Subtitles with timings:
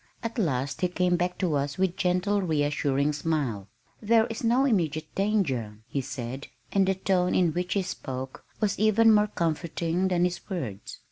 [0.23, 3.67] At last he came back to us with gentle reassuring smile.
[4.01, 8.79] "There is no immediate danger," he said, and the tone in which he spoke was
[8.79, 10.97] even more comforting than his words.